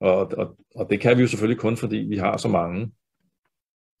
[0.00, 2.92] Og, og, og det kan vi jo selvfølgelig kun, fordi vi har så mange.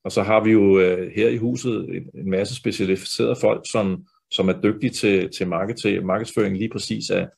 [0.04, 4.06] Og så har vi jo øh, her i huset en, en masse specialiserede folk, som,
[4.30, 7.28] som er dygtige til, til, market, til markedsføring lige præcis af,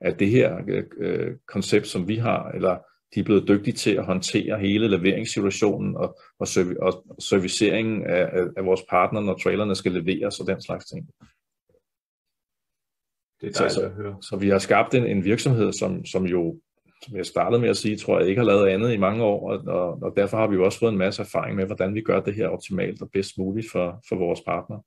[0.00, 0.58] af det her
[0.98, 2.78] øh, koncept, som vi har, eller
[3.14, 8.28] de er blevet dygtige til at håndtere hele leveringssituationen og, og, serv- og serviceringen af,
[8.32, 11.06] af, af vores partner, når trailerne skal leveres og den slags ting.
[13.40, 14.16] Det er dejligt så, at høre.
[14.20, 16.60] Så, så vi har skabt en, en virksomhed, som, som jo,
[17.02, 19.50] som jeg startede med at sige, tror jeg ikke har lavet andet i mange år,
[19.50, 22.00] og, og, og derfor har vi jo også fået en masse erfaring med, hvordan vi
[22.00, 24.78] gør det her optimalt og bedst muligt for, for vores partner.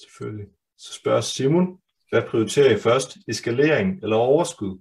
[0.00, 0.46] Selvfølgelig.
[0.78, 1.78] Så spørger Simon,
[2.10, 3.16] hvad prioriterer I først?
[3.28, 4.78] Eskalering eller overskud?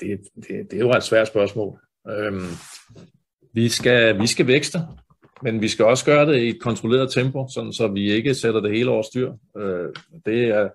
[0.00, 1.78] det, det, det er jo et svært spørgsmål.
[2.08, 2.50] Øhm,
[3.52, 4.78] vi, skal, vi skal vækste,
[5.42, 8.60] men vi skal også gøre det i et kontrolleret tempo, sådan, så vi ikke sætter
[8.60, 9.32] det hele over styr.
[9.56, 9.88] Øh,
[10.26, 10.68] det er,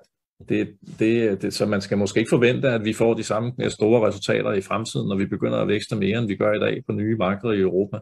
[0.49, 3.71] det, det, det, så man skal måske ikke forvente, at vi får de samme øh,
[3.71, 6.83] store resultater i fremtiden, når vi begynder at vækste mere, end vi gør i dag
[6.85, 7.99] på nye markeder i Europa.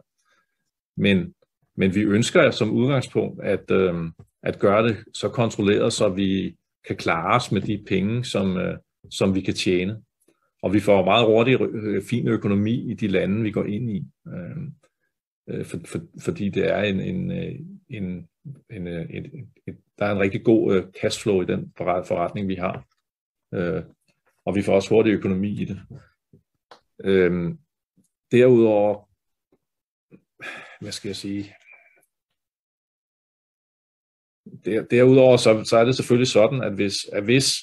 [0.96, 1.34] Men,
[1.76, 3.94] men vi ønsker som udgangspunkt at, øh,
[4.42, 6.56] at gøre det så kontrolleret, så vi
[6.86, 8.78] kan klare os med de penge, som, øh,
[9.10, 10.02] som vi kan tjene.
[10.62, 14.04] Og vi får meget hurtigt øh, fin økonomi i de lande, vi går ind i.
[14.28, 14.56] Øh,
[15.48, 17.54] øh for, for, fordi det er en, en, øh,
[17.88, 18.28] en,
[18.70, 22.54] en, en, en, en, der er en rigtig god øh, cashflow i den forretning, vi
[22.54, 22.86] har.
[23.54, 23.82] Øh,
[24.44, 25.80] og vi får også hurtig økonomi i det.
[27.04, 27.54] Øh,
[28.32, 29.08] derudover,
[30.80, 31.54] hvad skal jeg sige,
[34.64, 37.54] der, derudover så, så er det selvfølgelig sådan, at hvis, at hvis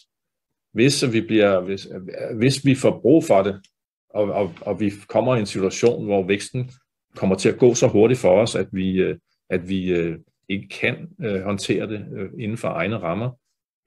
[0.74, 1.88] hvis vi, bliver, hvis,
[2.36, 3.62] hvis vi får brug for det,
[4.10, 6.72] og, og, og vi kommer i en situation, hvor væksten
[7.16, 9.18] kommer til at gå så hurtigt for os, at vi, øh,
[9.50, 10.18] at vi øh,
[10.50, 12.06] ikke kan øh, håndtere det
[12.40, 13.30] inden for egne rammer,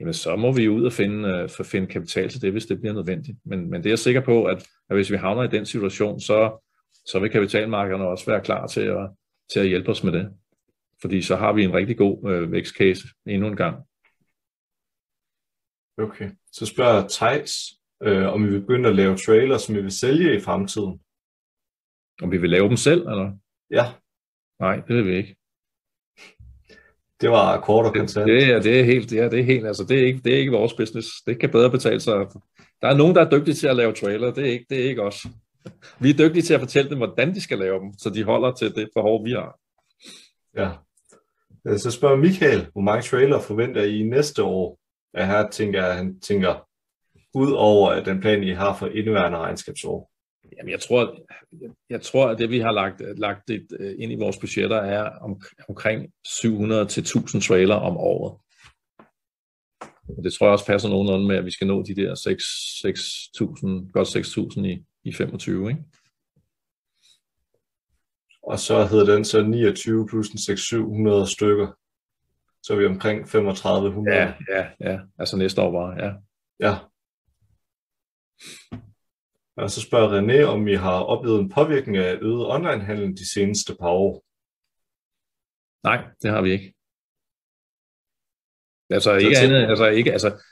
[0.01, 2.95] jamen så må vi ud og finde, for finde kapital til det, hvis det bliver
[2.95, 3.39] nødvendigt.
[3.45, 6.21] Men, men det er jeg sikker på, at, at hvis vi havner i den situation,
[6.21, 6.67] så,
[7.07, 9.11] så vil kapitalmarkederne også være klar til at,
[9.53, 10.31] til at hjælpe os med det.
[11.01, 13.77] Fordi så har vi en rigtig god øh, vækstcase endnu en gang.
[15.99, 16.31] Okay.
[16.53, 17.53] Så spørger Tejs,
[18.03, 21.01] øh, om vi vil begynde at lave trailers, som vi vil sælge i fremtiden.
[22.23, 23.33] Om vi vil lave dem selv, eller?
[23.71, 23.85] Ja.
[24.61, 25.37] Nej, det vil vi ikke.
[27.21, 28.27] Det var kort og kontant.
[28.27, 30.39] Det, det, det er helt, ja, det er helt, altså det er, ikke, det er
[30.39, 31.09] ikke vores business.
[31.27, 32.15] Det kan bedre betale sig.
[32.83, 34.89] Der er nogen, der er dygtige til at lave trailer, det er ikke, det er
[34.89, 35.27] ikke os.
[36.01, 38.53] Vi er dygtige til at fortælle dem, hvordan de skal lave dem, så de holder
[38.53, 39.59] til det behov, vi har.
[40.57, 40.71] Ja.
[41.77, 44.79] Så spørger Michael, hvor mange trailer forventer I næste år?
[45.15, 46.69] at her tænker jeg, han tænker
[47.35, 50.11] ud over den plan, I har for indeværende regnskabsår?
[50.57, 51.17] Jamen, jeg tror,
[51.61, 54.77] jeg, jeg tror, at det, vi har lagt, lagt et, øh, ind i vores budgetter,
[54.77, 58.39] er om, omkring 700 til 1000 trailer om året.
[60.19, 62.45] Og det tror jeg også passer nogenlunde med, at vi skal nå de der 6,
[62.45, 64.09] 6.000, godt
[64.57, 65.83] 6.000 i, i 25, ikke?
[68.47, 71.67] Og så hedder den så 29 plus 600 stykker
[72.65, 74.17] så er vi omkring 3500.
[74.17, 75.01] Ja, ja, ja.
[75.19, 76.13] Altså næste år bare, ja.
[76.61, 76.79] Ja.
[79.57, 83.77] Og så spørger René, om I har oplevet en påvirkning af øget onlinehandel de seneste
[83.81, 84.25] par år.
[85.83, 86.75] Nej, det har vi ikke.
[88.91, 90.43] Altså ikke andet, altså ikke, altså,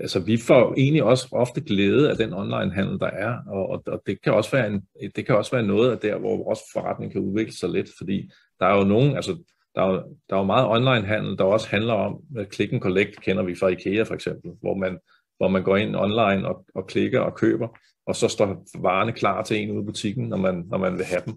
[0.00, 3.82] altså vi får egentlig også ofte glæde af den online handel, der er, og, og,
[3.86, 4.82] og det kan også være en,
[5.16, 8.30] det kan også være noget af der, hvor vores forretning kan udvikle sig lidt, fordi
[8.60, 9.36] der er jo nogen, altså
[9.74, 12.20] der er, der er jo meget online-handel, der også handler om,
[12.52, 14.98] click and collect kender vi fra IKEA for eksempel, hvor man,
[15.36, 17.68] hvor man går ind online og, og klikker og køber,
[18.06, 21.04] og så står varerne klar til en ude i butikken, når man, når man vil
[21.04, 21.34] have dem.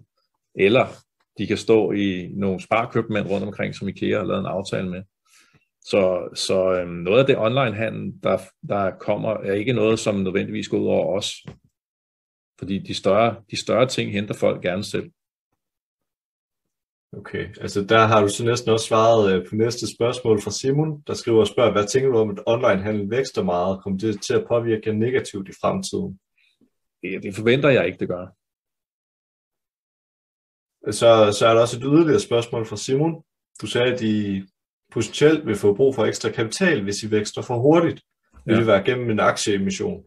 [0.54, 0.86] Eller
[1.38, 5.02] de kan stå i nogle sparkøbmænd rundt omkring, som IKEA har lavet en aftale med.
[5.80, 10.68] Så, så øhm, noget af det online-handel, der, der kommer, er ikke noget, som nødvendigvis
[10.68, 11.46] går ud over os.
[12.58, 15.10] Fordi de større, de større ting henter folk gerne selv.
[17.12, 21.02] Okay, altså der har du så næsten også svaret øh, på næste spørgsmål fra Simon,
[21.06, 23.82] der skriver og spørger, hvad tænker du om, at online-handel vækster meget?
[23.82, 26.20] Kommer det til at påvirke jer negativt i fremtiden?
[27.02, 28.26] Det, det forventer jeg ikke, det gør.
[30.90, 33.24] Så, så er der også et yderligere spørgsmål fra Simon.
[33.60, 34.42] Du sagde, at I
[34.92, 38.02] potentielt vil få brug for ekstra kapital, hvis I vækster for hurtigt.
[38.44, 38.58] Vil ja.
[38.58, 40.04] det være gennem en aktieemission?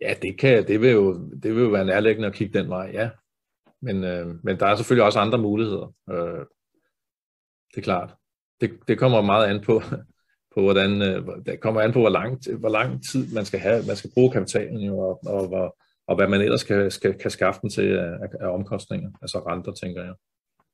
[0.00, 2.90] Ja, det, kan, det, vil jo, det vil jo være nærliggende at kigge den vej,
[2.92, 3.10] ja.
[3.82, 5.94] Men, øh, men der er selvfølgelig også andre muligheder.
[6.10, 6.44] Øh,
[7.70, 8.14] det er klart.
[8.60, 9.82] Det, det kommer meget an på,
[10.54, 13.86] på hvordan, øh, det kommer an på, hvor lang, hvor lang tid man skal have,
[13.86, 15.76] man skal bruge kapitalen, jo, og, og, og,
[16.06, 19.72] og hvad man ellers skal, skal, kan skaffe den til af, af omkostninger, altså renter,
[19.72, 20.14] tænker jeg.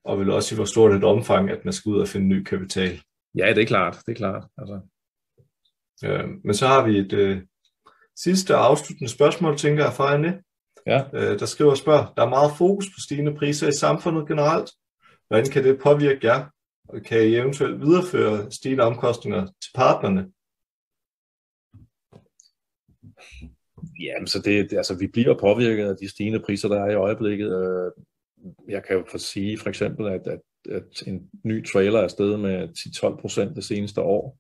[0.05, 2.43] Og vil også i hvor stort et omfang, at man skal ud og finde ny
[2.43, 3.03] kapital.
[3.35, 4.45] Ja, det er klart, det er klart.
[4.59, 4.81] Altså.
[6.05, 7.43] Øh, men så har vi et øh,
[8.17, 10.43] sidste afsluttende spørgsmål, tænker jeg, fra Anne.
[10.87, 11.05] Ja.
[11.15, 14.71] Øh, der skriver og spørger, der er meget fokus på stigende priser i samfundet generelt.
[15.29, 16.47] Hvordan kan det påvirke jer?
[16.89, 20.33] Og kan I eventuelt videreføre stigende omkostninger til partnerne?
[24.01, 26.95] Ja, så det, det, altså, vi bliver påvirket af de stigende priser, der er i
[26.95, 27.47] øjeblikket.
[27.47, 28.05] Øh,
[28.69, 30.41] jeg kan jo for sige for eksempel, at, at,
[30.71, 34.39] at en ny trailer er steget med 10-12 procent det seneste år.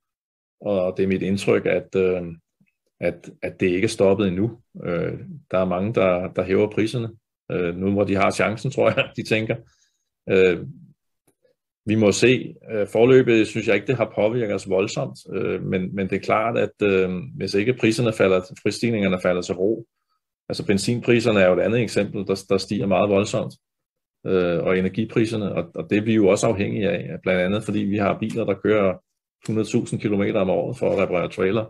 [0.60, 2.22] Og det er mit indtryk, at, øh,
[3.00, 4.58] at, at det ikke er stoppet endnu.
[4.84, 5.18] Øh,
[5.50, 7.08] der er mange, der, der hæver priserne.
[7.52, 9.56] Øh, nu hvor de har chancen, tror jeg, de tænker.
[10.28, 10.66] Øh,
[11.86, 12.54] vi må se.
[12.72, 16.20] Øh, Forløbet synes jeg ikke, det har påvirket os voldsomt, øh, men, men det er
[16.20, 19.86] klart, at øh, hvis ikke priserne falder, fristigningerne falder til ro,
[20.48, 23.54] altså benzinpriserne er jo et andet eksempel, der, der stiger meget voldsomt,
[24.26, 27.78] øh, og energipriserne, og, og det er vi jo også afhængige af, blandt andet fordi
[27.78, 28.98] vi har biler, der kører
[29.48, 31.64] 100.000 km om året for at reparere trailer.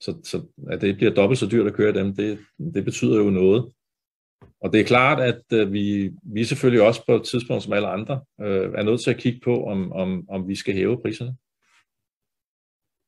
[0.00, 2.38] Så, så at det bliver dobbelt så dyrt at køre dem, det,
[2.74, 3.72] det betyder jo noget.
[4.60, 7.88] Og det er klart, at øh, vi, vi selvfølgelig også på et tidspunkt som alle
[7.88, 11.36] andre øh, er nødt til at kigge på, om, om, om vi skal hæve priserne.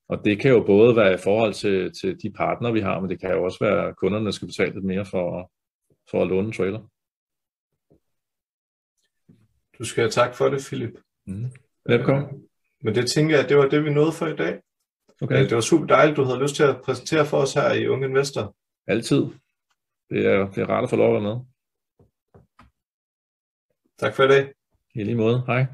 [0.09, 3.11] Og det kan jo både være i forhold til, til de partnere, vi har, men
[3.11, 5.53] det kan jo også være, at kunderne skal betale lidt mere for,
[6.11, 6.81] for at låne en trailer.
[9.79, 10.95] Du skal have tak for det, Philip.
[11.27, 11.51] Mm.
[11.87, 12.25] Velkommen.
[12.25, 12.41] Øh,
[12.83, 14.61] men det tænker jeg, det var det, vi nåede for i dag.
[15.23, 15.43] Okay.
[15.43, 18.07] Det var super dejligt, du havde lyst til at præsentere for os her i Unge
[18.07, 18.57] Investor.
[18.87, 19.23] Altid.
[20.11, 21.45] Det er, det er rart at få lov at være med.
[23.99, 24.53] Tak for i dag.
[24.95, 25.43] I lige måde.
[25.47, 25.67] Hej.